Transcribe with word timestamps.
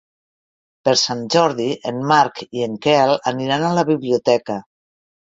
Per 0.87 0.93
Sant 0.99 1.19
Jordi 1.33 1.67
en 1.91 1.99
Marc 2.11 2.41
i 2.59 2.63
en 2.67 2.77
Quel 2.85 3.13
aniran 3.33 3.67
a 3.67 3.75
la 3.81 3.85
biblioteca. 3.91 4.57